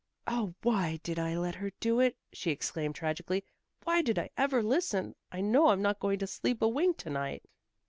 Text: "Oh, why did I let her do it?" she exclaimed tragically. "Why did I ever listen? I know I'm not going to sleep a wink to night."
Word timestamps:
"Oh, 0.25 0.55
why 0.63 0.99
did 1.03 1.19
I 1.19 1.37
let 1.37 1.53
her 1.53 1.71
do 1.79 1.99
it?" 1.99 2.17
she 2.33 2.49
exclaimed 2.49 2.95
tragically. 2.95 3.45
"Why 3.83 4.01
did 4.01 4.17
I 4.17 4.31
ever 4.35 4.63
listen? 4.63 5.13
I 5.31 5.41
know 5.41 5.67
I'm 5.67 5.83
not 5.83 5.99
going 5.99 6.17
to 6.17 6.25
sleep 6.25 6.63
a 6.63 6.67
wink 6.67 6.97
to 7.01 7.11
night." 7.11 7.43